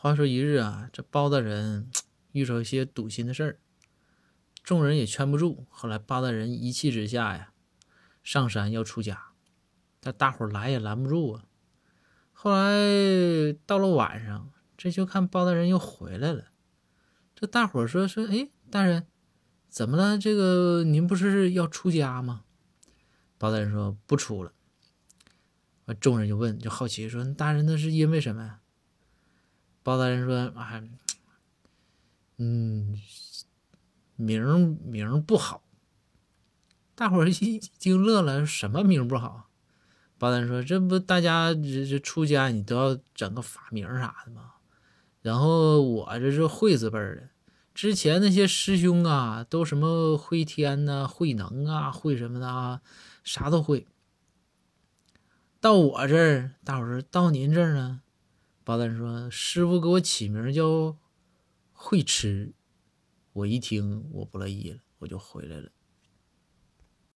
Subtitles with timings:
[0.00, 1.90] 话说一日啊，这包大人
[2.30, 3.58] 遇着一些堵心的事儿，
[4.62, 5.66] 众人也劝不住。
[5.70, 7.52] 后来包大人一气之下呀，
[8.22, 9.32] 上山要出家，
[9.98, 11.42] 但大伙拦也拦不住啊。
[12.32, 16.52] 后来到了晚上，这就看包大人又回来了。
[17.34, 19.08] 这大伙说说，哎，大人
[19.68, 20.16] 怎么了？
[20.16, 22.44] 这个您不是要出家吗？
[23.36, 24.52] 包大人说不出了。
[25.98, 28.60] 众人就问，就好奇说，大人那是因为什么呀？
[29.88, 30.82] 包大人说：“啊，
[32.36, 32.94] 嗯，
[34.16, 35.62] 名名不好。”
[36.94, 39.48] 大伙儿一听乐了，什么名不好？
[40.18, 44.56] 包大人说：“这不大家这这出家，你都要整个法名啥的吗？
[45.22, 47.30] 然后我这是会字辈儿的，
[47.72, 52.82] 之前那些师兄啊，都什么会天呐、会能啊、会什么的啊，
[53.24, 53.86] 啥都会。
[55.62, 58.02] 到我这儿，大伙儿说到您这儿呢。”
[58.68, 60.94] 包大人说：“师傅给我起名叫
[61.72, 62.52] 会吃。”
[63.32, 65.72] 我一听，我不乐意了，我就回来了。